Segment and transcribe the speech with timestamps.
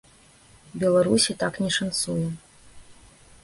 [0.83, 2.27] Беларусі так не шанцуе.